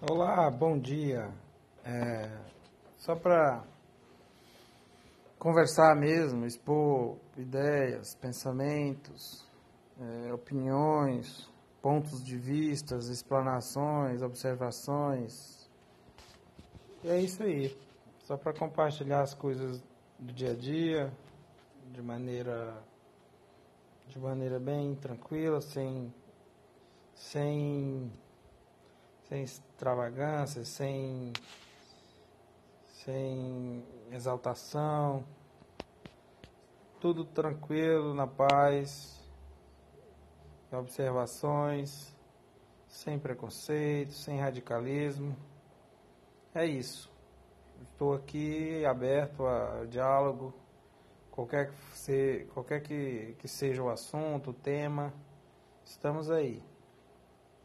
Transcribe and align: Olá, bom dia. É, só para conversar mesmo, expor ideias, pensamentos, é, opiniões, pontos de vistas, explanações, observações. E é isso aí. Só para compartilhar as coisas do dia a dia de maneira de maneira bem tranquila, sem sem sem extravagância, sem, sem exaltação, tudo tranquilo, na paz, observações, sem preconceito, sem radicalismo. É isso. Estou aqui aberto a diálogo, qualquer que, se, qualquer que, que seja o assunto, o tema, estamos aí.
Olá, 0.00 0.48
bom 0.48 0.78
dia. 0.78 1.28
É, 1.84 2.30
só 2.96 3.16
para 3.16 3.64
conversar 5.36 5.96
mesmo, 5.96 6.46
expor 6.46 7.16
ideias, 7.36 8.14
pensamentos, 8.14 9.44
é, 10.00 10.32
opiniões, 10.32 11.50
pontos 11.82 12.24
de 12.24 12.38
vistas, 12.38 13.08
explanações, 13.08 14.22
observações. 14.22 15.68
E 17.02 17.08
é 17.08 17.20
isso 17.20 17.42
aí. 17.42 17.76
Só 18.20 18.36
para 18.36 18.56
compartilhar 18.56 19.22
as 19.22 19.34
coisas 19.34 19.82
do 20.16 20.32
dia 20.32 20.52
a 20.52 20.54
dia 20.54 21.12
de 21.92 22.00
maneira 22.00 22.80
de 24.06 24.18
maneira 24.20 24.60
bem 24.60 24.94
tranquila, 24.94 25.60
sem 25.60 26.14
sem 27.16 28.12
sem 29.28 29.42
extravagância, 29.42 30.64
sem, 30.64 31.32
sem 33.04 33.84
exaltação, 34.10 35.24
tudo 36.98 37.24
tranquilo, 37.24 38.14
na 38.14 38.26
paz, 38.26 39.20
observações, 40.72 42.14
sem 42.88 43.18
preconceito, 43.18 44.12
sem 44.12 44.40
radicalismo. 44.40 45.36
É 46.54 46.64
isso. 46.64 47.10
Estou 47.82 48.14
aqui 48.14 48.84
aberto 48.84 49.46
a 49.46 49.84
diálogo, 49.84 50.54
qualquer 51.30 51.70
que, 51.70 51.98
se, 51.98 52.46
qualquer 52.52 52.80
que, 52.82 53.36
que 53.38 53.46
seja 53.46 53.82
o 53.82 53.90
assunto, 53.90 54.50
o 54.50 54.54
tema, 54.54 55.12
estamos 55.84 56.30
aí. 56.30 56.62